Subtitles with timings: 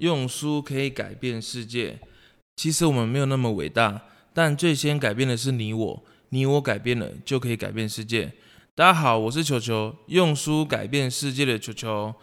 [0.00, 1.98] 用书可以改变世界。
[2.56, 8.32] 其实我们没有那么伟大，但最先改变的是你我，你我改变了就可以改变世界。
[8.74, 12.14] 大家好，我是球球，用书改变世界的球球。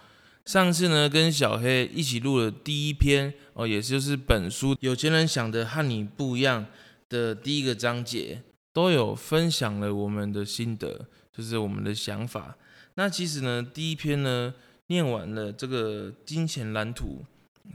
[0.43, 6.63] 上次呢，跟小黑一起录了第一篇哦，也就是本书《有钱人想的和你不一样》
[7.09, 8.41] 的第一个章节，
[8.73, 12.57] 都有分享了我们的心得，就是我们的想法。
[12.95, 14.55] 那其实呢，第一篇呢，
[14.87, 17.23] 念完了这个金钱蓝图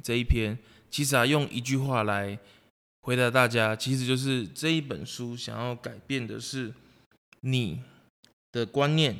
[0.02, 0.56] 这一篇，
[0.90, 2.39] 其实啊，用一句话来
[3.00, 6.72] 回答大家，其实就是这一本书想要改变的是
[7.40, 7.80] 你
[8.52, 9.16] 的观念、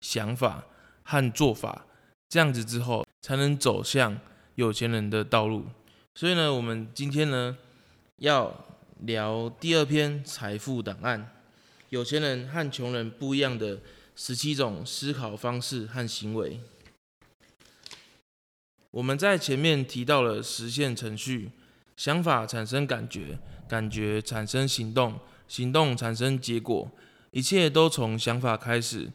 [0.00, 0.64] 想法
[1.02, 1.86] 和做法。
[2.28, 4.18] 这样子之后，才能走向
[4.54, 5.66] 有钱人的道路。
[6.14, 7.56] 所以呢，我们今天呢
[8.18, 8.66] 要
[9.00, 11.34] 聊第二篇财富档案：
[11.88, 13.80] 有钱人和穷人不一样的
[14.14, 16.60] 十七种思考方式和行为。
[18.92, 21.50] 我们在前面提到了实现程序：
[21.96, 26.90] 想法产生感觉，感觉产生行动，行动产生结果。
[27.30, 29.12] 一切都从想法开始，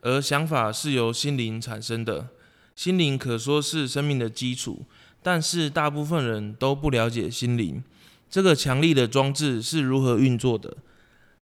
[0.00, 2.28] 而想法是由心灵产生的。
[2.74, 4.84] 心灵可说是生命的基础，
[5.22, 7.84] 但是大部分人都不了解心灵
[8.28, 10.78] 这个强力的装置是如何运作的，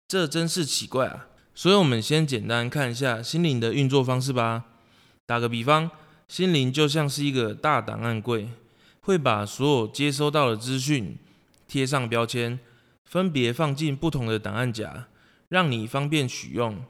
[0.07, 1.27] 这真是奇怪啊！
[1.53, 4.63] 所以，我们先简单看一下心灵的运作方式吧。
[5.27, 5.91] 打个比方，
[6.29, 8.47] 心灵就像是一个大档案柜，
[9.01, 11.17] 会把所有接收到的资讯
[11.67, 12.59] 贴上标签，
[13.05, 15.07] 分别放进不同的档案夹，
[15.47, 16.83] 让你方便取用，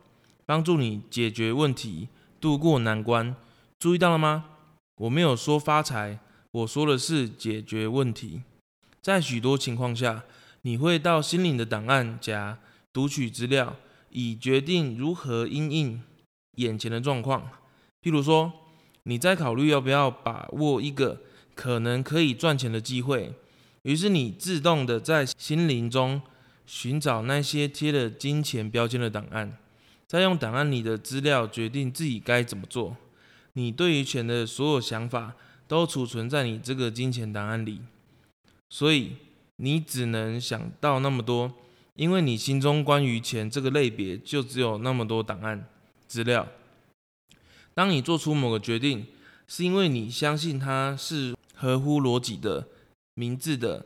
[0.46, 2.10] 帮助你解决问题，
[2.42, 3.34] 度过难关。
[3.80, 4.44] 注意到了吗？
[4.98, 6.20] 我没有说发财，
[6.52, 8.42] 我说的是解决问题。
[9.02, 10.26] 在许多情况下，
[10.64, 12.60] 你会到心灵的档案夹
[12.92, 13.78] 读取资料，
[14.10, 16.02] 以决定如何应应
[16.56, 17.50] 眼前的状况。
[18.02, 18.52] 譬如说，
[19.04, 21.22] 你在考虑要不要把握一个
[21.56, 23.34] 可能可以赚钱的机会，
[23.84, 26.22] 于是你自动的在心灵中
[26.66, 29.58] 寻找那些贴了金钱标签的档案，
[30.06, 32.96] 再用档案里的资料决定自己该怎么做。
[33.54, 35.34] 你对于钱的所有想法
[35.68, 37.82] 都储存在你这个金钱档案里，
[38.70, 39.16] 所以
[39.56, 41.52] 你只能想到那么多，
[41.96, 45.68] 因为你心中关于钱这个类别就只有那么多档案
[46.08, 46.48] 资料。
[47.80, 49.06] 当你做出某个决定，
[49.48, 52.68] 是因为你相信它是合乎逻辑的、
[53.14, 53.86] 明智的，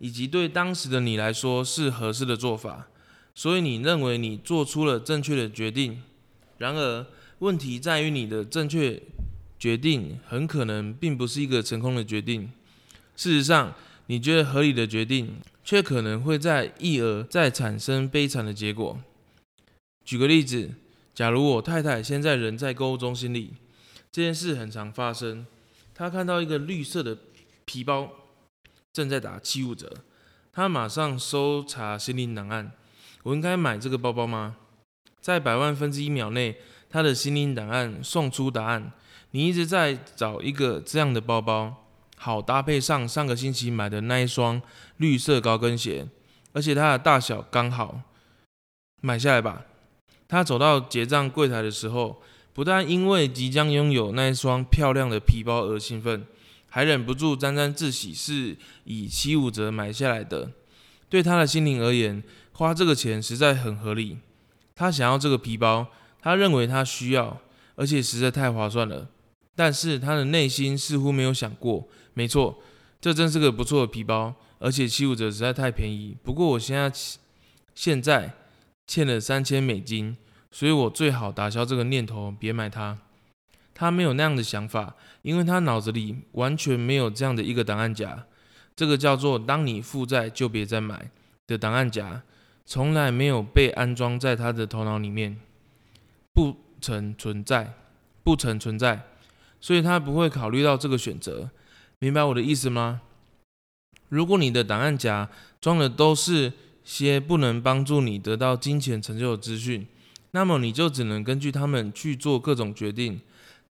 [0.00, 2.88] 以及对当时的你来说是合适的做法，
[3.34, 6.02] 所以你认为你做出了正确的决定。
[6.58, 7.06] 然而，
[7.38, 9.02] 问题在于你的正确
[9.58, 12.52] 决定很可能并不是一个成功的决定。
[13.16, 13.74] 事实上，
[14.08, 19.00] 你觉得合理的决定，却可能会在一而再产生悲惨的结果。
[20.04, 20.72] 举个例子，
[21.14, 23.54] 假如我太太现在人在购物中心里，
[24.10, 25.46] 这件事很常发生。
[25.94, 27.16] 她看到一个绿色的
[27.64, 28.10] 皮包
[28.92, 29.92] 正在打七五折，
[30.52, 32.72] 她马上搜查心灵档案：
[33.22, 34.56] 我应该买这个包包吗？
[35.20, 36.56] 在百万分之一秒内。
[36.94, 38.92] 他的心灵档案送出答案。
[39.30, 41.86] 你一直在找一个这样的包包，
[42.18, 44.60] 好搭配上上个星期买的那一双
[44.98, 46.06] 绿色高跟鞋，
[46.52, 48.02] 而且它的大小刚好，
[49.00, 49.64] 买下来吧。
[50.32, 52.22] 他走到结账柜台的时候，
[52.54, 56.24] 不但因为即将拥有那一双漂亮的皮包而兴奋，
[56.70, 60.50] 还忍不住沾沾自喜，是以七五折买下来的。
[61.10, 62.22] 对他的心灵而言，
[62.52, 64.16] 花这个钱实在很合理。
[64.74, 65.86] 他想要这个皮包。
[66.22, 67.38] 他认为他需要，
[67.74, 69.08] 而且实在太划算了。
[69.54, 72.58] 但是他的内心似乎没有想过，没错，
[73.02, 76.16] 这真是个不错的皮包，而且七五折实在太便宜。
[76.22, 76.90] 不过我现在
[77.74, 78.32] 现在
[78.92, 80.18] 欠了三千美金，
[80.50, 82.98] 所以我最好打消这个念头，别买它。
[83.72, 88.26] 他没有那样的想法，因为他脑子里完全没有这样的一个档案夹。
[88.76, 91.10] 这个叫做“当你负债就别再买”
[91.48, 92.22] 的档案夹，
[92.66, 95.38] 从来没有被安装在他的头脑里面。
[96.34, 97.72] 不曾存在，
[98.22, 99.06] 不曾存在，
[99.58, 101.48] 所以他不会考虑到这个选择。
[101.98, 103.00] 明白我的意思吗？
[104.10, 105.30] 如果你的档案夹
[105.62, 106.52] 装的都是
[106.84, 109.86] 些不能帮助你得到金钱成就的资讯，
[110.32, 113.20] 那么你就只能根据他们去做各种决定。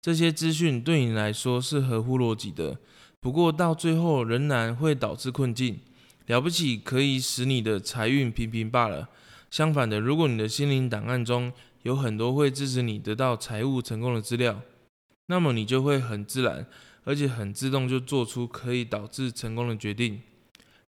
[0.01, 2.79] 这些资讯对你来说是合乎逻辑的，
[3.21, 5.79] 不过到最后仍然会导致困境。
[6.27, 9.09] 了不起可以使你的财运平平罢了。
[9.51, 14.63] 相反的，如果你的心灵档案中，有很多会支持你得到财务成功的资料，
[15.27, 16.67] 那么你就会很自然，
[17.05, 20.21] 而且很自动就做出可以导致成功的决定。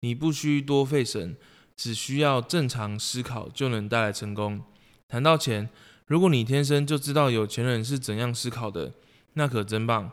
[0.02, 1.36] 你不需多费神，
[1.82, 4.62] 只需要正常思考就能带来成功。
[5.08, 5.68] 谈到钱，
[6.06, 8.94] 如果你天生就知道有钱人是怎样思考的，
[9.34, 10.12] 那可真棒。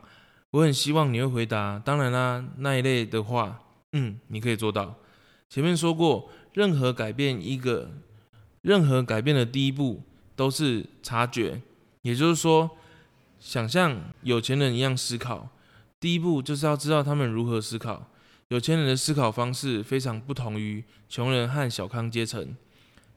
[0.52, 3.60] 我很希望你会回答，当然啦，那一类的话，
[3.92, 4.94] 嗯，你可以做到。
[5.50, 7.90] 前面说过，任何改变一个，
[8.62, 10.02] 任何改变的第一步
[10.34, 11.60] 都是察觉，
[12.00, 12.70] 也就是说，
[13.38, 15.50] 想像有钱人一样思考，
[16.00, 18.08] 第一步就是要知道他们如何思考。
[18.48, 22.56] 有钱人的思考方式非常不同于穷人和小康阶层。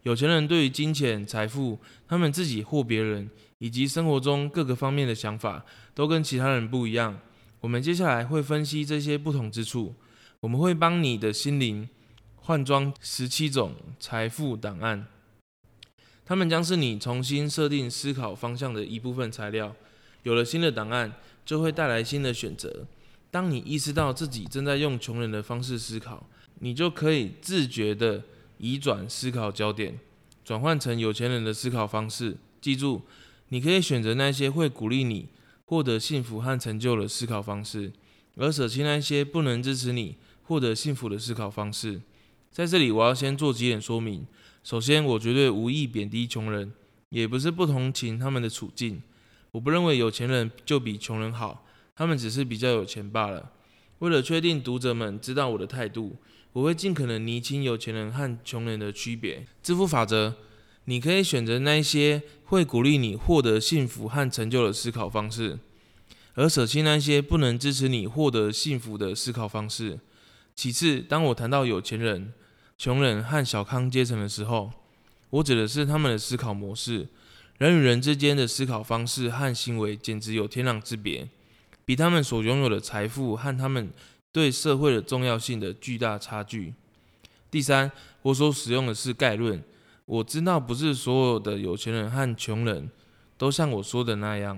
[0.04, 3.30] 有钱人对于金钱、财富、他们自己或别人
[3.60, 5.64] 以及生活中各个方面的想法，
[5.96, 7.18] 都跟其他人不一样。
[7.62, 9.96] 我们接下来会分析这些不同之处。
[10.42, 11.88] 我们会帮你的心灵
[12.36, 15.06] 换装十七种财富档案，
[16.26, 19.74] 他们将是你重新设定思考方向的一部分材料。
[20.24, 21.14] 有了新的档案，
[21.46, 22.86] 就会带来新的选择。
[23.32, 26.28] 当你意识到自己正在用穷人的方式思考，
[26.60, 28.24] 你就可以自觉地
[28.58, 29.98] 移转思考焦点，
[30.44, 32.36] 转换成有钱人的思考方式。
[32.60, 33.02] 记住，
[33.48, 35.30] 你可以选择那些会鼓励你
[35.66, 37.94] 获得幸福和成就的思考方式，
[38.36, 42.02] 而舍弃那些不能支持你获得幸福的思考方式。
[42.52, 44.28] 在这里，我要先做几点说明。
[44.62, 46.74] 首先，我绝对无意贬低穷人，
[47.10, 49.02] 也不是不同情他们的处境。
[49.52, 51.66] 我不认为有钱人就比穷人好。
[51.96, 53.52] 他们只是比较有钱罢了。
[54.00, 56.16] 为了确定读者们知道我的态度，
[56.54, 59.46] 我会尽可能厘清有钱人和穷人的区别。
[59.62, 60.36] 致富法则：
[60.86, 65.60] 你可以选择那些会鼓励你获得幸福和成就的思考方式，
[66.34, 70.00] 而舍弃那些不能支持你获得幸福的思考方式。
[70.56, 72.34] 其次，当我谈到有钱人、
[72.78, 74.72] 穷人和小康阶层的时候，
[75.30, 77.08] 我指的是他们的思考模式。
[77.60, 81.30] 人与人之间的思考方式和行为简直有天壤之别。
[81.92, 83.92] 比他们所拥有的财富和他们
[84.32, 86.74] 对社会的重要性的巨大差距。
[87.50, 87.92] 第三，
[88.22, 89.62] 我所使用的是概论。
[90.06, 92.90] 我知道不是所有的有钱人和穷人
[93.38, 94.58] 都像我说的那样。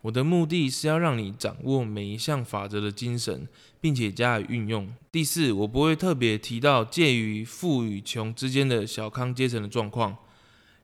[0.00, 3.46] 我的目的是要让你掌握每一项法则的精神，
[3.80, 4.92] 并且加以运用。
[5.12, 10.16] 第四，我不会特别提到介于富与穷之间的小康阶层的状况，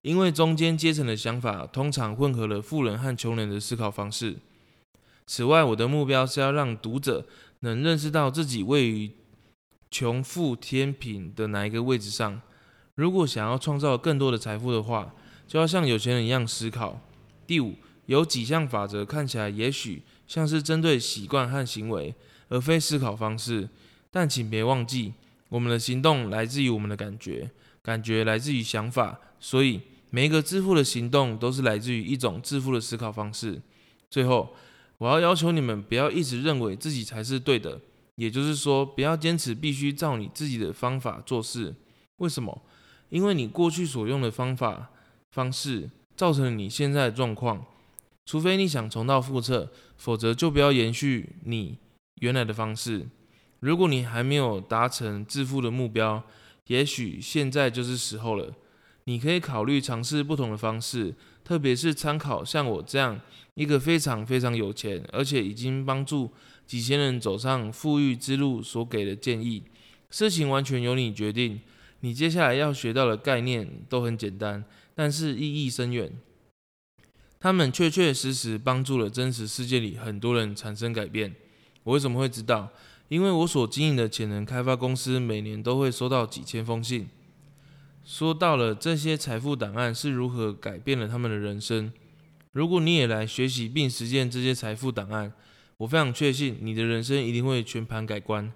[0.02, 4.36] 因为中间阶层的想法通常混合了富人和穷人的思考方式。
[5.30, 7.26] 此外，我的目标是要让读者
[7.60, 9.10] 能认识到自己位于
[9.90, 12.40] 穷富天平的哪一个位置上。
[12.94, 15.14] 如果想要创造更多的财富的话，
[15.46, 16.98] 就要像有钱人一样思考。
[17.46, 17.74] 第五，
[18.06, 22.14] 有几项法则看起来也许像是针对习惯和行为，
[22.48, 23.68] 而非思考方式，
[24.10, 25.12] 但请别忘记，
[25.50, 27.50] 我们的行动来自于我们的感觉，
[27.82, 33.60] 感觉来自于想法，所以每一个致富的行动都是来自于一种致富的思考方式。
[34.08, 34.56] 最后。
[34.98, 37.80] 我要要求你们不要一直认为自己才是对的，
[38.16, 41.74] 也就是说，不要坚持必须照你自己的方法做事。
[42.16, 42.62] 为什么？
[43.08, 44.90] 因为你过去所用的方法
[45.30, 47.64] 方式造成了你现在的状况。
[48.26, 51.78] 除非你想重蹈覆辙，否则就不要延续你
[52.20, 53.06] 原来的方式。
[53.60, 56.22] 如果你还没有达成致富的目标，
[56.66, 58.52] 也许现在就是时候了。
[59.04, 61.14] 你可以考虑尝试不同的方式，
[61.48, 63.18] 特别是参考像我这样。
[63.54, 66.30] 一个非常非常有钱，而且已经帮助
[66.66, 69.64] 几千人走上富裕之路所给的建议，
[70.10, 71.58] 事情完全由你决定。
[72.00, 74.62] 你接下来要学到的概念都很简单，
[74.94, 76.12] 但是意义深远。
[77.40, 81.34] 他们确确实实帮助了真实世界里很多人产生改变。
[81.82, 82.70] 我为什么会知道？
[83.08, 87.08] 因为我所经营的潜能开发公司每年都会收到几千封信，
[88.08, 91.92] 说到了这些财富档案是如何改变了他们的人生。
[92.52, 95.30] 如果你也来学习并实践这些财富档案，
[95.76, 98.50] 我非常确信你的人生一定会全盘改观。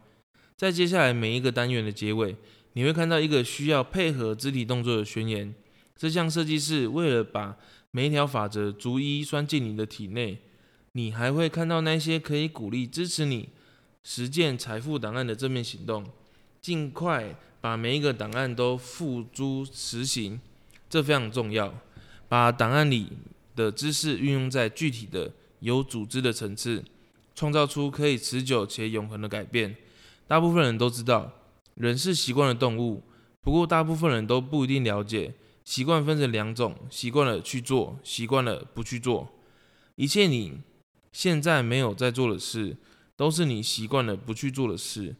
[0.57, 2.35] 在接下来每一个单元的结尾，
[2.73, 5.55] 你会看到一个需要配合肢体动作的宣言。
[5.95, 7.59] 这项设计是为了把
[7.91, 10.39] 每一条法则逐一拴进你的体内。
[10.93, 13.51] 你还会看到那些可以鼓励支持你
[14.03, 16.07] 实践财富档案的正面行动。
[16.63, 20.41] 尽快把每一个档案都付诸实行，
[20.89, 21.75] 这非常重要。
[22.29, 23.13] 把档案里。
[23.55, 26.83] 的知识运用在具体的有组织的层次，
[27.35, 29.77] 创造出可以持久且永恒的改变。
[30.27, 31.31] 大部分人都知道，
[31.75, 33.03] 人是习惯的动物。
[33.43, 35.35] 不过，大部分人都不一定了解，
[35.67, 39.29] 习惯分成两种：习惯了去做，习惯了不去做。
[39.97, 40.63] 一切你
[41.13, 42.79] 现在没有在做的事，
[43.15, 45.15] 都是你习惯了不去做的事。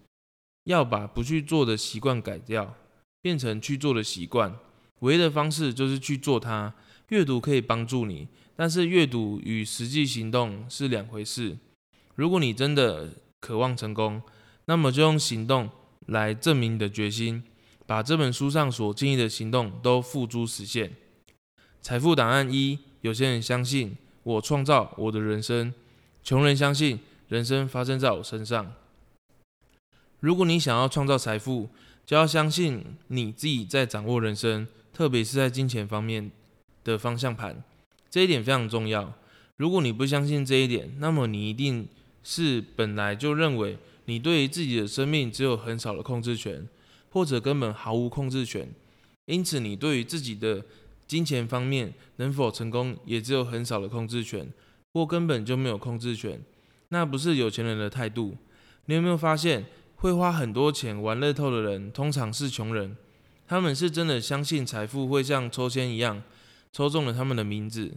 [0.65, 2.75] 要把不去做的习惯改掉，
[3.21, 4.55] 变成去做的习惯，
[5.01, 6.75] 唯一的方式就是去做它。
[7.09, 11.59] 阅读可以帮助你，但是阅读与实际行动是两回事。
[12.15, 14.23] 如果你真的渴望成功，
[14.65, 15.69] 那么就用行动
[16.07, 17.43] 来证明你的决心，
[17.87, 20.95] 把这本书上所建议的行动都付诸实现。
[21.83, 25.75] 财富档案一：有些人相信我创造我的人生，
[26.23, 28.73] 穷人相信人生发生在我身上。
[30.23, 31.69] 如果你想要创造财富，
[32.07, 36.31] 就要相信你自己在掌握人生，特别是在金钱方面
[36.85, 37.61] 的方向盘，
[38.09, 39.13] 这一点非常重要。
[39.57, 41.89] 如果你不相信这一点，那么你一定
[42.23, 46.69] 是本来就认为你对于自己的生命只有很少的控制权，
[47.11, 48.69] 或者根本毫无控制权。
[49.25, 50.65] 因此，你对于自己的
[51.09, 54.49] 金钱方面能否成功，也只有很少的控制权，
[54.95, 56.41] 或根本就没有控制权。
[56.91, 58.37] 那不是有钱人的态度。
[58.87, 59.65] 你有没有发现？
[60.03, 62.97] 会花很多钱玩乐透的人，通常是穷人。
[63.47, 66.21] 他们是真的相信财富会像抽签一样，
[66.73, 67.95] 抽中了他们的名字，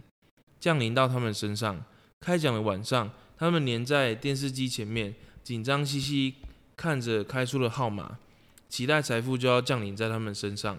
[0.59, 1.83] 降临到他们身上。
[2.21, 3.09] 开奖的晚上，
[3.39, 6.35] 他们黏在电视机前面，紧张兮兮
[6.77, 8.19] 看着开出的号码，
[8.69, 10.77] 期待财富就要降临在他们身上。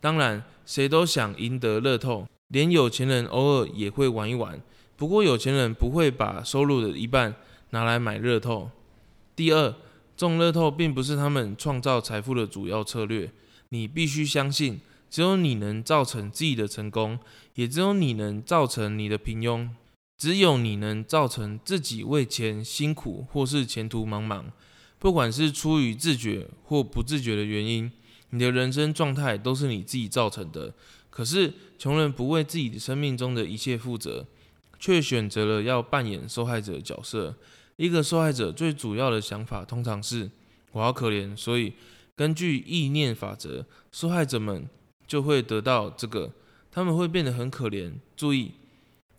[0.00, 4.60] 当然，谁都想赢得乐透，连有钱人偶尔也会玩一玩。
[4.96, 7.34] 不过，有钱人不会把收入的一半
[7.70, 8.70] 拿来买乐透。
[9.34, 9.74] 第二。
[10.20, 13.32] 中乐透并不是他们创造财富的主要策略。
[13.70, 17.18] 你必须相信，只有你能造成自己的成功，
[17.54, 19.70] 也只有你能造成你的平庸。
[20.18, 24.44] 只有你能造成自己为钱辛苦，或是前途茫茫。
[24.98, 27.90] 不管是出于自觉或不自觉的原因，
[28.28, 30.74] 你的人生状态都是你自己造成的。
[31.08, 34.26] 可是，穷人不为自己的生命中的一切负责，
[34.78, 37.36] 却选择了要扮演受害者的角色。
[37.80, 40.30] 一个受害者最主要的想法通常是
[40.72, 41.72] “我好可怜”，所以
[42.14, 44.68] 根据意念法则，受害者们
[45.06, 46.30] 就会得到这个，
[46.70, 47.94] 他们会变得很可怜。
[48.14, 48.52] 注意，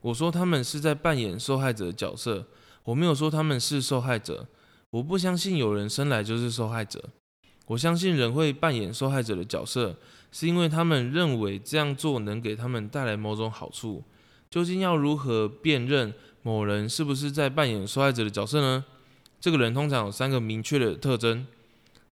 [0.01, 2.45] 我说他们是在扮演受害者的角色，
[2.83, 4.45] 我没有说他们是受害者。
[4.91, 7.03] 我不相信有人生来就是受害者。
[7.65, 9.95] 我相信人会扮演受害者的角色，
[10.31, 14.03] 是因为他们认为这样做能给他们带来某种好处。
[14.51, 16.13] 究竟要如何辨认？
[16.43, 18.83] 某人是不是在扮演受害者的角色呢？
[19.39, 21.45] 这个人通常有三个明确的特征。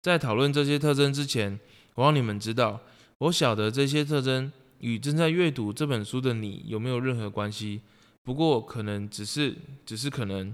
[0.02, 1.60] 在讨论这些特征之前，
[1.96, 2.80] 我让你们知道，
[3.18, 7.82] 我晓得这些特征与正在阅读这本书的你有没有任何关系。
[8.24, 9.56] 不过，可能只是，
[9.86, 10.54] 只是可能，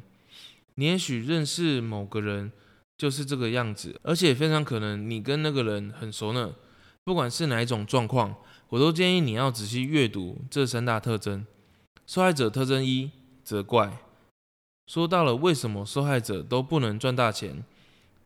[0.75, 2.51] 你也许认识某个人
[2.97, 6.53] 就是这个样子，而且非常可能你跟那个人很熟呢。
[7.03, 8.35] 不管是哪一种状况，
[8.69, 11.45] 我都建议你要仔细阅读这三大特征。
[12.05, 13.11] 受害者特征一。
[13.43, 13.99] 责怪，
[14.87, 17.63] 说到了为什么受害者都不能赚大钱，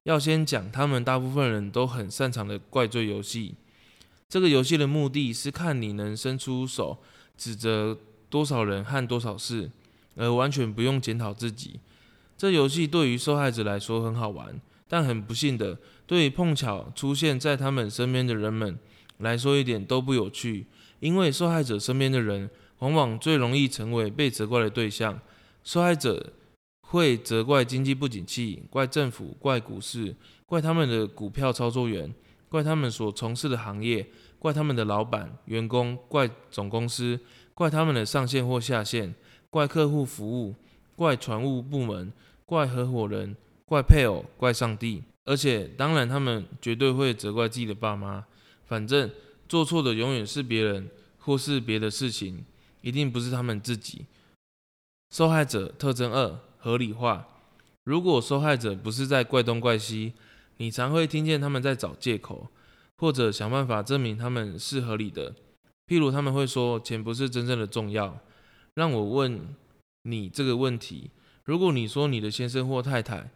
[0.04, 3.56] 要先讲他们大部分人都很擅长的怪罪游戏。
[4.30, 7.00] 这个游戏的目的是看你能伸出手
[7.38, 7.98] 指责
[8.30, 9.72] 多少人和多少事，
[10.16, 11.80] 而完全不用检讨自己。
[12.38, 18.78] 这游戏对于受害者来说很好玩，但很不幸的，对于碰巧出现在他们身边的人们
[19.18, 20.68] 来说一点都不有趣，
[21.00, 22.50] 因为受害者身边的人。
[22.80, 25.20] 往往最容易成为被责怪的对象。
[25.64, 26.34] 受害者
[26.82, 30.16] 会责怪经济不景气，怪政府，怪股市，
[30.46, 32.14] 怪他们的股票操作员，
[32.48, 34.08] 怪他们所从事的行业，
[34.40, 37.20] 怪他们的老板、员工，怪总公司，
[37.54, 39.14] 怪他们的上线或下线，
[39.50, 40.56] 怪客户服务，
[40.96, 42.14] 怪船务部门，
[42.46, 45.04] 怪合伙人，怪配偶，怪上帝。
[45.26, 48.24] 而且，当然，他们绝对会责怪自己的爸妈。
[48.66, 49.12] 反正
[49.50, 52.46] 做错的永远是别人，或是别的事情。
[52.88, 54.06] 一定不是他们自己。
[55.14, 57.28] 受害者特征二：合理化。
[57.84, 60.14] 如果受害者不是在怪东怪西，
[60.56, 62.48] 你常会听见他们在找借口，
[62.98, 65.36] 或者想办法证明他们是合理的。
[65.88, 68.18] 譬如他们会说钱不是真正的重要。
[68.76, 69.54] 让我问
[70.04, 71.12] 你这个问题：
[71.44, 73.30] 如果你说你的先生或太太，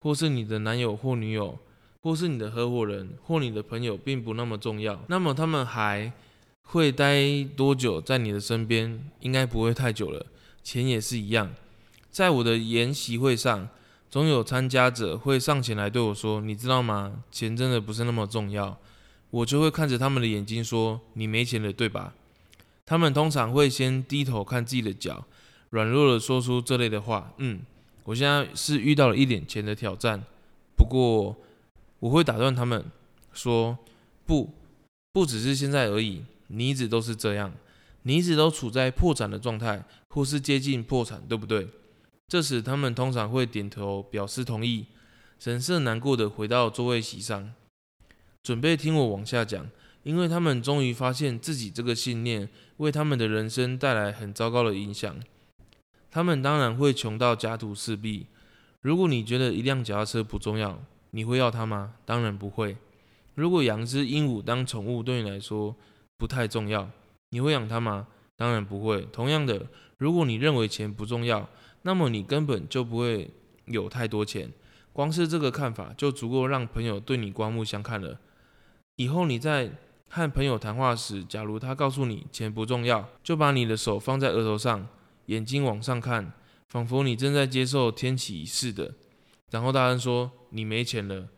[0.00, 1.56] 或是你的男友或女友，
[2.02, 6.12] 或是你的合伙人或你的朋友并不那么重要，那么他们还？
[6.66, 9.00] 会待多久在你的身边？
[9.20, 10.26] 应该不会太久了。
[10.62, 11.54] 钱也是一样，
[12.10, 13.68] 在我的研习会上，
[14.10, 17.22] 总有参加者会上前来对我说：“你知道吗？
[17.30, 18.78] 钱真的不是那么重要。”
[19.30, 22.14] 我就会看着他们的眼睛说：“你没钱了，对吧？”
[22.84, 25.24] 他们通常会先低头看自己的脚，
[25.70, 27.60] 软弱的说出这类的话：“嗯，
[28.04, 30.22] 我现在是遇到了一点钱的挑战。”
[30.76, 31.36] 不过，
[32.00, 32.84] 我会打断他们
[33.32, 33.78] 说
[34.26, 34.52] ：“不，
[35.12, 37.52] 不只是现在而已。”你一直都是这样，
[38.02, 41.68] 你一直都处在破产的状态，或是接近破产，对不对？
[42.28, 44.86] 这时他们通常会点头表示同意，
[45.38, 47.52] 神色难过的回到座位席上，
[48.42, 49.68] 准备听我往下讲，
[50.02, 52.48] 因为他们终于发现自己这个信念
[52.78, 55.16] 为他们的人生带来很糟糕的影响。
[56.10, 58.26] 他们当然会穷到家徒四壁。
[58.80, 61.94] 如果你觉得一辆脚踏车不重要，你会要它吗？
[62.04, 62.76] 当然不会。
[63.34, 65.76] 如果养只鹦鹉当宠物对你来说，
[66.16, 66.90] 不太重要，
[67.30, 68.08] 你会养它吗？
[68.36, 69.02] 当然不会。
[69.12, 69.66] 同样的，
[69.98, 71.48] 如果你认为钱不重要，
[71.82, 73.30] 那么你根本就不会
[73.64, 74.52] 有太多钱。
[74.92, 78.18] 光是这个看法就足够让朋友对你刮目相看了。
[78.96, 79.70] 以后你在
[80.08, 84.88] 和朋友谈话时，假如他告诉你钱不重要，就把你的手放在额头上，
[85.26, 86.32] 眼睛往上看，
[86.68, 88.94] 仿佛你正在接受天启似的，
[89.50, 91.28] 然后大声说你没钱了。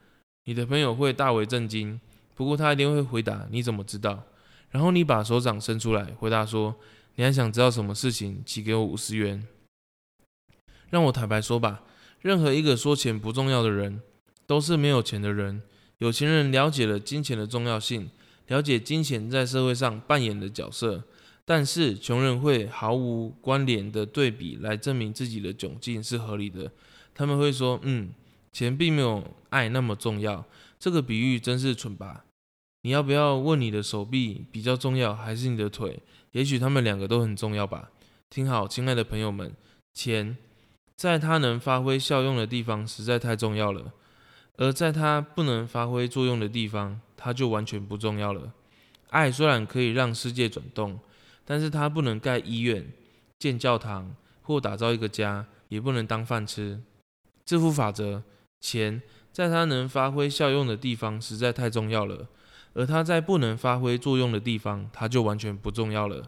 [0.44, 2.00] 你的朋友会大为震惊，
[2.34, 4.22] 不过他一定会回答你怎么知道？
[4.70, 6.76] 然后你把手掌伸出来，回答说
[7.16, 8.42] 你还想知道什么事情？
[8.44, 9.46] 请给我五十元。
[10.90, 11.82] 让我坦白说吧。
[12.20, 14.00] 任何一个说钱不重要的人，
[14.46, 15.62] 都是没有钱的人。
[15.98, 18.10] 有钱人了解了金钱的重要性，
[18.48, 21.04] 了解金钱在社会上扮演的角色，
[21.44, 26.70] 但是穷人会毫无关联的对比来证明自己的窘境是合理的。
[27.14, 28.10] 他们会说：“嗯，
[28.52, 30.44] 钱并没有爱那么重要。”
[30.78, 32.24] 这个比喻真是蠢吧？
[32.82, 36.00] 你要不要问你的手臂比较重要，还是你的腿？
[36.32, 37.90] 也许他们两个都很重要吧。
[38.30, 39.54] 听好，亲爱的朋友们，
[39.94, 40.36] 钱。
[40.96, 43.92] 在它能发挥效用的地方实在太重要了，
[44.56, 48.52] 而在它不能发挥作用的地方，它就完全不重要了。
[49.10, 50.98] 爱虽然可以让世界转动，
[51.44, 52.92] 但是它不能盖医院、
[53.38, 56.82] 建教堂或打造一个家，也不能当饭吃。
[57.46, 58.24] 致富法则：
[58.60, 59.00] 钱
[59.32, 62.26] 在它能发挥效用的地方实在太重要了，
[62.78, 66.22] 而它在不能发挥作用的地方，它就完全不重要了。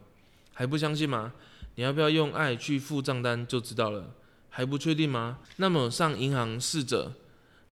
[0.53, 1.33] 还不相信吗？
[1.77, 4.11] 你要不要用爱去付账单就知道了。
[4.49, 5.39] 还不确定吗？
[5.59, 7.13] 那么上银行试着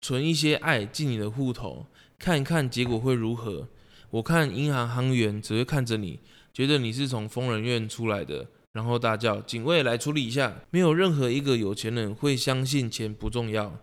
[0.02, 1.86] 存一些爱进你的户头，
[2.18, 3.66] 看一看结果会如何。
[4.10, 6.20] 我看银行行员只会看着你，
[6.52, 13.78] 觉得你是从疯人院出来的，然后大叫：“警卫来处理一下！”没有任何一个有钱人会相信钱不重要。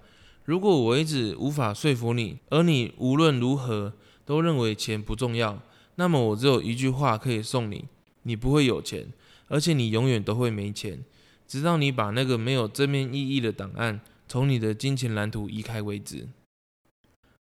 [0.45, 3.93] 如果我一直无法说服你，而你无论如何
[4.25, 5.61] 都认为钱不重要，
[5.95, 7.85] 那么我只有一句话可以送你：
[8.23, 9.07] 你不会有钱，
[9.47, 11.03] 而且你永远都会没钱。
[11.45, 16.27] 直到你把那个没有正面意义的档案从你的金钱蓝图移开为止。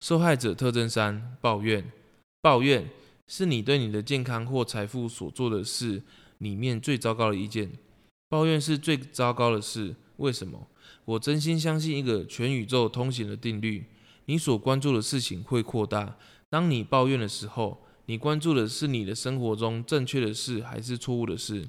[0.00, 1.92] 受害者特征三：抱怨。
[2.40, 2.88] 抱怨
[3.28, 6.02] 是你对你的健康或财富所做的事
[6.38, 7.70] 里面最糟糕的一件。
[8.28, 9.94] 抱怨是最糟糕的事。
[10.16, 10.66] 为什么？
[11.04, 13.84] 我真心相信一个全宇宙通行的定律：
[14.24, 16.16] 你所关注的事情会扩大。
[16.52, 21.66] 当你抱怨的时候，你关注的是你的生活中正确的事还是错误的事？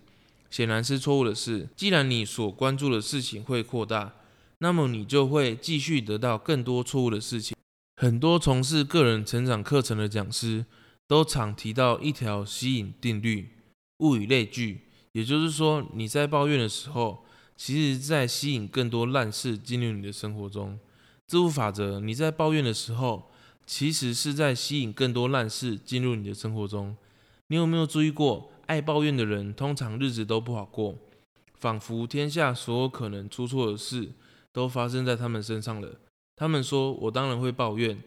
[0.50, 1.69] 显然是错误的事。
[1.74, 4.12] 既然你所关注的事情会扩大，
[4.58, 7.56] 那么你就会继续得到更多错误的事情。
[7.96, 10.65] 很多从事个人成长课程的讲师
[11.08, 13.52] 都常提到一条吸引定律：
[14.00, 14.82] 物以类聚。
[15.13, 17.24] 也就是说，你在抱怨的时候，
[17.56, 20.78] 其实在吸引更多烂事进入你的生活中。
[21.28, 23.32] 致富法则：你在抱怨的时候，
[23.65, 26.95] 其实是在吸引更多烂事进入你的生活中。
[27.47, 28.49] 你有没有注意过？
[28.65, 30.95] 爱抱怨的人通常日子都不好过，
[31.60, 34.10] 仿佛天下所有可能出错的事
[34.52, 35.99] 都发生在他们身上了。
[36.36, 38.02] 他们说：“我当然会抱怨，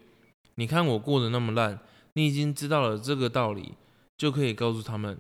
[0.54, 1.78] 你看我过得那么烂。”
[2.14, 3.74] 你已经知道了这个道理，
[4.16, 5.18] 就可以告诉他们，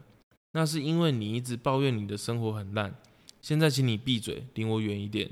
[0.52, 2.96] 那是因为你一直抱怨你的生活很烂。
[3.42, 5.30] 现在，请你闭嘴，离我远一点。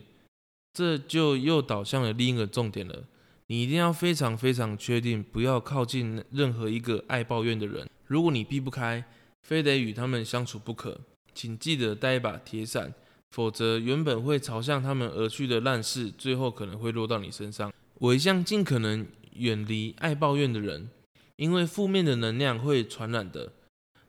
[0.75, 3.05] 这就又导向了另一个重点了。
[3.47, 7.89] 你一定要非常非常确定，不要靠近任何一个爱抱怨的人。
[8.07, 9.05] 如果你避不开，
[9.43, 10.99] 非得与他们相处不可，
[11.35, 12.95] 请记得带一把铁伞，
[13.33, 17.71] 否则原本会朝向他们而去的烂事，最后可能会落到你身上。
[17.99, 20.89] 我一向尽可能远离爱抱怨的人，
[21.37, 23.53] 因为负面的能量会传染的。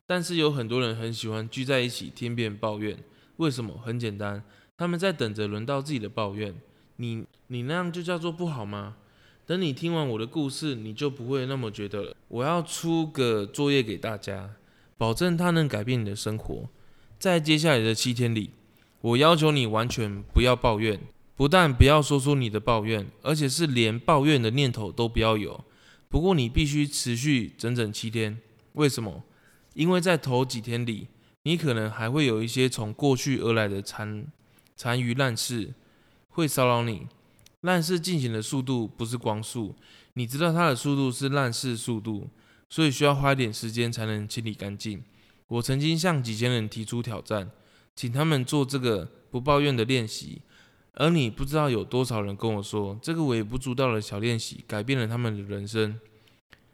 [0.06, 2.96] 但是有很多人很喜欢聚在一起天边抱怨，
[3.36, 3.76] 为什么？
[3.84, 4.42] 很简单，
[4.76, 6.54] 他们在等着轮到自己的抱怨。
[6.96, 8.96] 你你那样就叫做不好吗？
[9.46, 12.16] 等你听完我的故事，你就不会那么觉得了。
[12.28, 14.50] 我要出个作业给大家。
[14.98, 16.70] 保证它能改变你的生活。
[17.18, 18.50] 在接下来的七天里，
[19.02, 20.98] 我要求你完全不要抱怨，
[21.36, 25.62] 不但不要说出你的抱怨，而且是连抱怨的念头都不要有。
[26.08, 28.38] 不过你必须持续整整七天。
[28.72, 29.22] 为什么？
[29.74, 31.08] 因为在头几天里，
[31.42, 34.26] 你可能还会有一些从过去而来的残
[34.74, 35.74] 残余烂事
[36.30, 37.06] 会骚扰你。
[37.66, 39.74] 烂事进行的速度不是光速，
[40.14, 42.30] 你知道它的速度是烂事速度。
[42.68, 45.00] 所以需要花一点时间才能清理干净。
[45.46, 47.48] 我曾经向几千人提出挑战，
[47.94, 50.42] 请他们做这个不抱怨的练习，
[50.94, 56.00] 而你不知道有多少人跟我说，这个微不足道的小练习改变了他们的人生。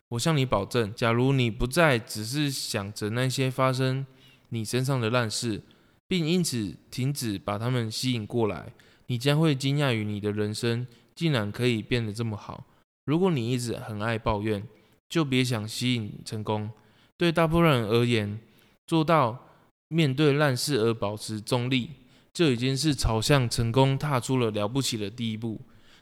[0.09, 4.07] 我向你保证，假如你不再只是想着那些发生
[4.49, 5.61] 你身上的烂事，
[6.09, 8.73] 并因此停止把他们吸引过来，
[9.13, 12.65] 你将会惊讶于你的人生竟然可以变得这么好。
[13.05, 14.67] 如果你一直很爱抱怨，
[15.07, 16.71] 就别想吸引成功。
[17.19, 18.41] 对大部分人而言，
[18.87, 19.51] 做到
[19.89, 21.91] 面对烂事而保持中立，
[22.33, 25.61] 就已经是朝向成功踏出了了不起的第一步。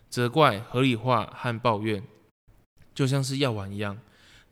[0.09, 2.01] 责怪、合理化和抱怨，
[2.95, 3.99] 就像是药丸一样，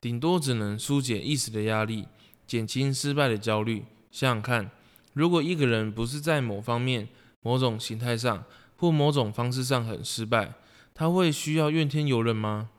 [0.01, 2.09] 顶多只能疏解一时的压力，
[2.45, 3.85] 减轻失败的焦虑。
[4.11, 4.69] 想想看，
[5.13, 7.07] 如果一个人不是在某方面、
[7.43, 8.45] 某种形态上
[8.77, 10.55] 或某种方式上很失败，
[10.95, 12.71] 他会需要怨天尤人吗？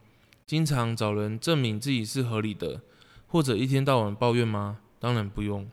[0.45, 2.81] 经常找人证明自己是合理的，
[3.27, 4.79] 或者一天到晚抱怨吗？
[4.99, 5.69] 当然不用。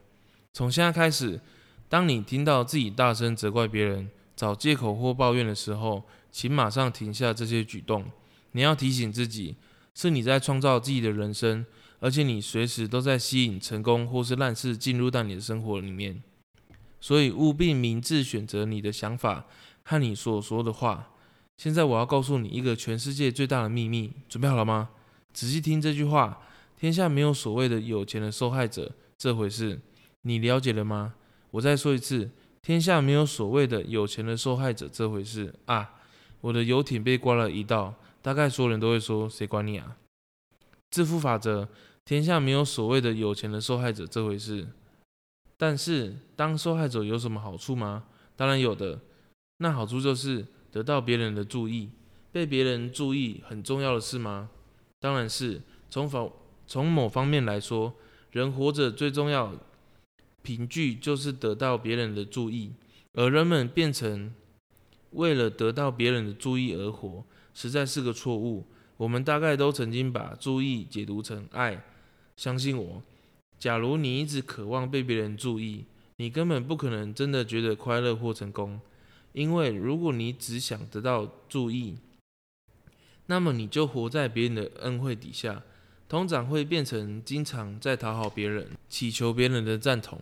[0.53, 1.41] 从现在开始，
[1.89, 8.05] 当你听到自己大声责怪别人、找借口或抱怨的时候，请马上停下这些举动。
[8.53, 9.57] 你要提醒自己，
[9.95, 11.65] 是你在创造自己的人生，
[12.01, 16.23] 而且你随时都在吸引成功或是烂事进入到你的生活里面。
[17.01, 19.47] 所以务必明智选择你的想法
[19.85, 21.13] 和你所说的话。
[21.57, 24.91] 现在我要告诉你一个全世界最大的秘密，准备好了吗？
[25.33, 26.43] 仔细听这句话：
[26.77, 29.81] 天下没有所谓的有钱的受害者这回事，
[30.23, 31.15] 你了解了吗？
[31.53, 32.31] 我再说一次，
[32.61, 35.93] 天下没有所谓的有钱的受害者这回事啊！
[36.43, 39.97] 我的游艇被刮了一道，大概所有人都会说：谁管你啊？
[40.91, 41.69] 致富法则：
[42.05, 44.69] 天下没有所谓的有钱的受害者这回事。
[45.57, 48.05] 但是，当受害者有什么好处吗？
[48.37, 49.01] 当然有的。
[49.59, 50.47] 那好处就是。
[50.73, 51.89] 得到别人的注意，
[52.31, 54.51] 被别人注意很重要的事吗？
[55.01, 55.63] 当然是。
[55.89, 56.31] 从否
[56.67, 57.95] 从某方面来说，
[58.31, 59.55] 人活着最重要
[60.43, 62.73] 凭据就是得到别人的注意，
[63.15, 64.35] 而人们变成
[65.13, 68.67] 为了得到别人的注意而活，实在是个错误。
[68.99, 71.83] 我们大概都曾经把注意解读成爱。
[72.37, 73.03] 相信我，
[73.59, 75.85] 假如你一直渴望被别人注意，
[76.17, 78.81] 你根本不可能真的觉得快乐或成功。
[79.33, 81.97] 因为如果你只想得到注意，
[83.27, 85.63] 那么你就活在别人的恩惠底下，
[86.09, 90.21] 通常会变成经常在讨好别人、祈求别人的赞同、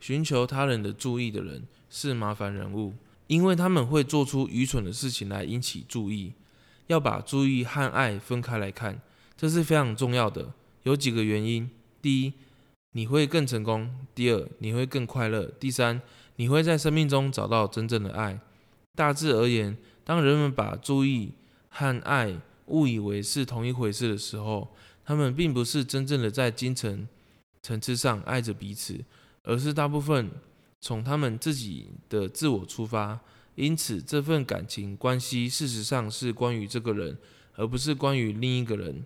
[0.00, 2.94] 寻求他人的注意的人，是麻烦人物，
[3.26, 6.32] 因为他们会做出愚蠢的事情来引起注意。
[6.86, 9.00] 要把注意和爱分开来看，
[9.36, 10.52] 这是非常重要的。
[10.84, 11.68] 有几个原因：
[12.00, 12.32] 第一，
[12.96, 16.00] 你会更成功；第二，你会更快乐；第三，
[16.36, 18.40] 你会在生命中找到真正的爱。
[18.94, 21.32] 大致而言，当人们把注意
[21.68, 24.68] 和爱误以为是同一回事的时候，
[25.04, 27.08] 他们并不是真正的在精神
[27.62, 29.04] 层次上爱着彼此，
[29.42, 30.30] 而是大部分
[30.80, 33.18] 从他们自己的自我出发。
[33.56, 37.18] 因此，这份感情关系事实上是关于这个人，
[37.56, 39.04] 而不是关于另一个人，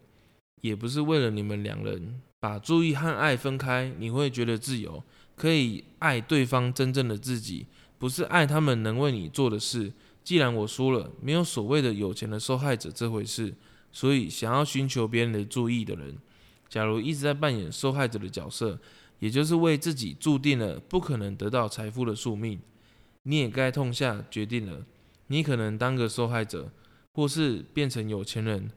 [0.61, 2.20] 也不是为了你们两人。
[2.40, 5.03] 把注意和爱分开，你会觉得自由，
[5.35, 7.66] 可以爱对方真正的自己。
[7.98, 9.92] 不是爱他们能为你做的事。
[10.22, 13.53] 既然我说了没有所谓的有钱的受害者这回事，
[13.90, 16.16] 所以想要寻求别人的注意的人，
[16.68, 18.79] 假如一直在扮演受害者的角色，
[19.18, 22.61] 也就是为自己注定了不可能得到财富的宿命，
[23.24, 24.85] 你也该痛下决定了。
[25.27, 26.70] 你可能当个受害者，
[27.14, 28.70] 或是变成有钱人，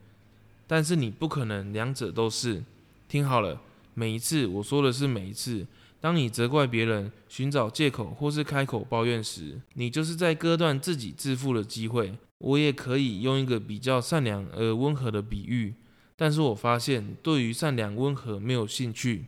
[0.66, 2.64] 但是你不可能两者都是。
[3.12, 3.60] 听好了，
[3.94, 5.68] 每一次我说的是每一次。
[6.00, 12.14] 当你责怪别人、寻找借口或是开口抱怨时，你就是在割断自己致富的机会。
[12.38, 15.74] 我也可以用一个比较善良而温和的比喻，
[16.16, 19.26] 但是我发现对于善良温和没有兴趣。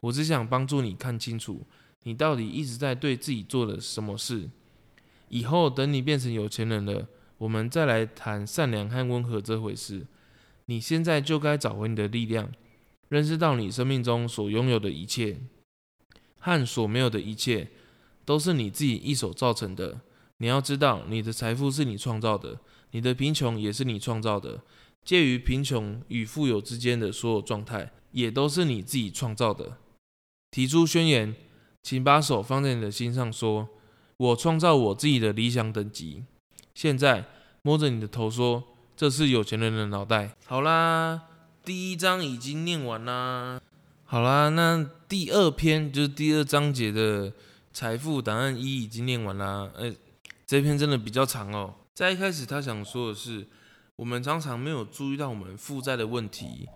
[0.00, 1.64] 我只想帮助你看清楚，
[2.02, 4.50] 你到底一直在对自己做了什么事。
[5.28, 7.06] 以后等你变成有钱人了，
[7.38, 10.04] 我们再来谈善良和温和这回事。
[10.66, 12.50] 你现在就该找回你的力量，
[13.10, 15.38] 认识到你生命中所拥有的一切。
[16.38, 17.68] 和所没有的一切，
[18.24, 20.00] 都是你自己一手造成的。
[20.38, 22.58] 你要知道，你的财富是你创造的，
[22.92, 24.62] 你的贫穷也是你创造的。
[25.04, 29.76] 介于贫穷与富有之间的所有状态，也都是你自己创造的。
[30.50, 31.36] 提出宣言，
[31.82, 33.68] 请把手放在你的心上，说
[34.16, 36.24] ：“我创造我自己的理想等级。”
[36.74, 37.26] 现在
[37.60, 38.64] 摸着你的头说
[38.96, 41.28] ：“这是有钱人的脑袋。”好啦，
[41.70, 43.60] 第一章已经念完啦。
[44.04, 47.32] 好啦，那第二篇就是第二章节的
[47.72, 49.70] 财富档案一已经念完啦。
[49.78, 49.94] 哎，
[50.44, 51.72] 这篇真的比较长哦。
[51.94, 53.46] 在一开始，他想说的是，
[53.94, 56.68] 我们常常没有注意到我们负债的问题，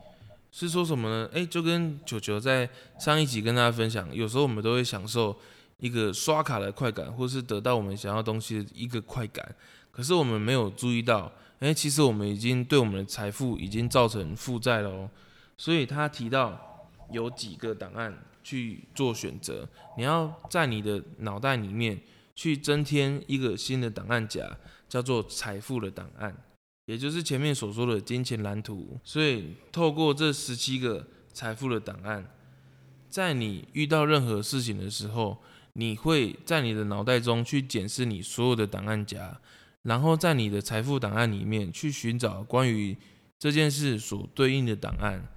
[0.53, 1.29] 是说什么呢？
[1.35, 5.37] 哎，就跟球球在上一集跟大家分享，有时候我们都会享受
[5.79, 9.57] 一个刷卡的快感，或是得到我们想要东西的一个快感，
[9.91, 15.11] 可是我们没有注意到，哎，其实我们已经对我们的财富已经造成负债了哦。
[15.57, 16.71] 所以他提到。
[17.11, 22.01] 有几个档案去做选择，你要在你的脑袋里面
[22.35, 24.51] 去增添一个新的档案夹，
[24.89, 26.35] 叫做财富的档案，
[26.87, 28.99] 也就是前面所说的金钱蓝图。
[29.05, 32.27] 所以透过这十七个财富的档案，
[33.11, 35.37] 在你遇到任何事情的时候，
[35.75, 39.39] 你会在你的脑袋中去检视你所有的档案夹，
[39.85, 42.97] 然后在你的财富档案里面去寻找关于
[43.39, 45.29] 这件事所对应的档案，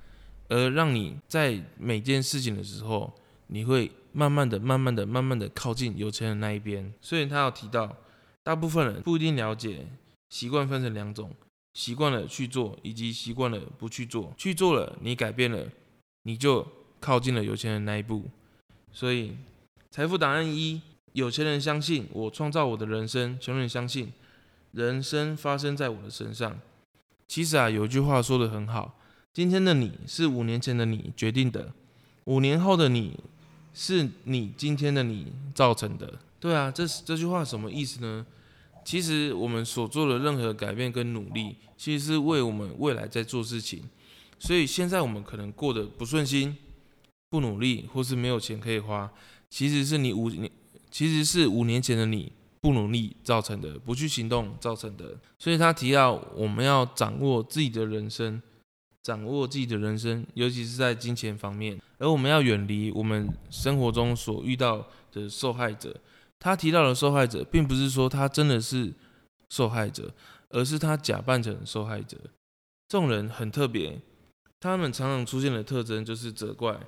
[0.47, 3.13] 而让你在每件事情的时候，
[3.47, 6.93] 你会慢慢的、慢慢的、慢慢的靠近有钱人那一边。
[7.01, 7.97] 所以他要提到，
[8.41, 9.85] 大部分人不一定了解
[10.29, 11.35] 习惯分成两种：
[11.73, 14.33] 习惯了去做，以及习惯了不去做。
[14.37, 15.67] 去做了，你改变了，
[16.23, 16.65] 你就
[17.01, 18.23] 靠近了有钱人那一步。
[18.93, 19.35] 所以，
[19.91, 20.81] 财富档案一：
[21.11, 24.13] 有钱人相信我创造我的人生，穷人相信。
[24.77, 26.59] 人生发生在我的身上。
[27.27, 28.99] 其实啊，有句话说的很好：
[29.33, 31.73] 今天的你是五年前的你决定的，
[32.25, 33.19] 五年后的你
[33.73, 36.19] 是你今天的你造成的。
[36.39, 38.23] 对啊，这这句话什么意思呢？
[38.85, 43.81] 其实我们所做的任何改变跟努力，其实是为我们未来在做事情。
[44.37, 46.55] 所以现在我们可能过得不顺心、
[47.31, 49.11] 不努力，或是没有钱可以花，
[49.49, 50.51] 其实是你五年，
[50.91, 52.31] 其实是五年前的你。
[52.59, 58.41] 不努力造成的，不去行动造成的，所以他提到我们要掌握自己的人生，
[59.03, 65.95] 掌握自己的人生，尤其是在金钱方面，而我们要远离我们生活中所遇到的受害者。
[66.39, 68.93] 他提到的受害者，并不是说他真的是
[69.49, 70.11] 受害者，
[70.49, 72.17] 而是他假扮成受害者。
[72.87, 74.01] 这种人很特别，
[74.59, 76.79] 他们常常出现的特征就是责怪，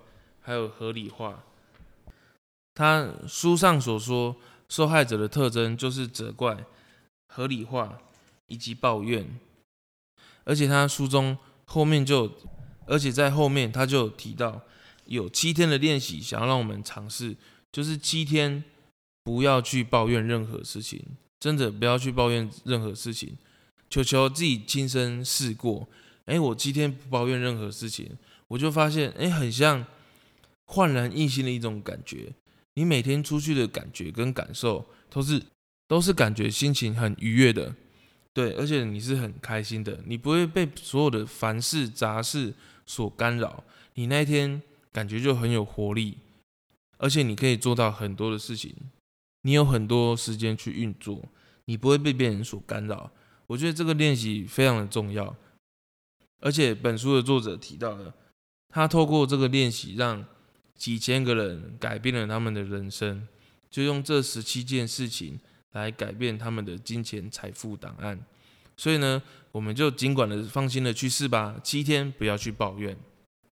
[0.42, 1.44] 还有合理化。
[2.74, 4.36] 他书上所说。
[4.70, 6.66] 受害者的特征就是责怪、
[7.28, 8.00] 合理化
[8.48, 9.28] 以及抱怨，
[10.44, 12.32] 而且他书中后面就，
[12.86, 14.62] 而且在后面他就提到
[15.06, 17.36] 有七天的练习，想要让我们尝试，
[17.72, 18.64] 就是七天
[19.24, 21.04] 不要去抱怨任何事情，
[21.40, 23.38] 真的不要去抱怨任何事情，
[23.90, 25.88] 求求自己亲身试过，
[26.26, 28.16] 哎，我七天不抱怨任何事情，
[28.48, 29.86] 我就发现，哎，很像
[30.66, 32.34] 焕然一新的一种感觉。
[32.80, 35.44] 你每天出去的感觉跟感受都是
[35.86, 37.76] 都是感觉心情很愉悦的，
[38.32, 42.54] 对，而且你是很开心的，你不会被所有的凡事杂事
[42.86, 43.66] 所干扰，
[43.96, 44.62] 你那一天
[44.94, 46.20] 感觉就很有活力，
[46.98, 48.74] 而且你可以做到很多的事情，
[49.42, 51.22] 你有很多时间去运作，
[51.66, 53.12] 你不会被别人所干扰。
[53.48, 55.36] 我觉得这个练习非常的重要，
[56.40, 58.16] 而且本书的作者提到了，
[58.70, 60.26] 他透过这个练习让。
[60.80, 63.28] 几千个人改变了他们的人生，
[63.70, 65.38] 就用这十七件事情
[65.74, 68.18] 来改变他们的金钱财富档案。
[68.78, 72.98] 所以呢，我们就尽管的放心的去试吧，七天不要去抱怨。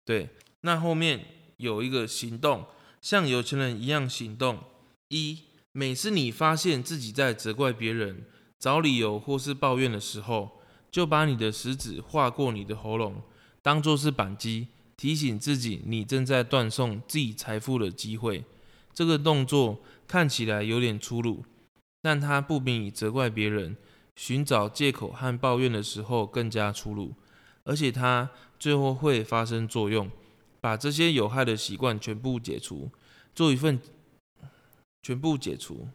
[0.06, 0.30] 对，
[0.62, 1.26] 那后面
[1.58, 2.64] 有一个行动，
[3.02, 4.60] 像有钱人一样行动。
[5.08, 5.40] 一，
[5.72, 8.26] 每次你发现自己在责怪别人、
[8.60, 10.62] 找理由或是抱怨的时候，
[10.92, 13.24] 就把你的食指划过你的喉咙，
[13.64, 14.68] 当做是扳机。
[14.98, 18.44] 提醒自己，你正在断送自己财富的机会。
[18.94, 21.44] 这个动作看起来有点粗鲁，
[22.02, 23.76] 但它不比你责怪别人、
[24.16, 27.14] 寻找借口和抱怨的时候更加粗鲁。
[27.66, 28.30] 而且它
[28.60, 30.10] 最后会发生作用，
[30.62, 32.92] 把这些有害的习惯全部解除。
[33.34, 33.82] 做一份
[35.02, 35.88] 全部解除。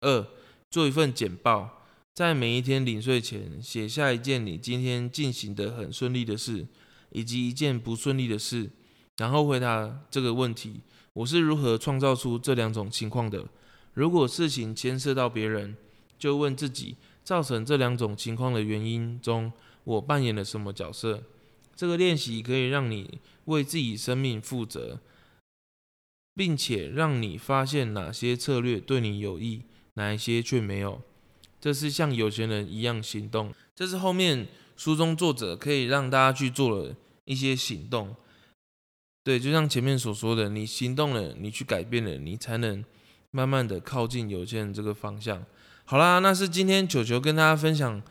[0.00, 0.26] 二，
[0.68, 6.66] 做一份简报，在每一天临睡前写下一件你今天进行的很顺利的事。
[7.10, 8.70] 以及一件不顺利的事，
[9.16, 10.80] 然后回答这个问题：
[11.14, 13.46] 我是如何创造出这两种情况的？
[13.94, 15.76] 如果事情牵涉到别人，
[16.18, 19.52] 就问自己，造成这两种情况的原因中，
[19.84, 21.22] 我扮演了什么角色？
[21.74, 25.00] 这个练习可以让你为自己生命负责，
[26.34, 29.62] 并且让你发现哪些策略对你有益，
[29.94, 31.00] 哪一些却没有。
[31.58, 33.54] 这是像有钱人一样行动。
[33.74, 34.46] 这是后面。
[34.76, 38.14] 书中作者可以让大家去做了一些行动，
[39.24, 42.84] 对，就像前面所说的，你行动了，你去改变了，你才能
[43.30, 45.44] 慢慢的靠近有钱人这个方向。
[45.84, 48.02] 好啦，那是今天球球跟大家分享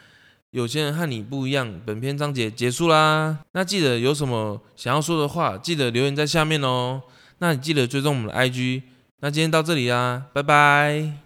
[0.51, 1.79] 有钱人和你不一样。
[1.85, 7.01] 本篇章节结束啦，那记得有什么想要说的话，记得留言在下面哦。
[7.39, 8.83] 那你记得追踪我们的 IG。
[9.19, 11.24] 那今天到这里啦，拜拜。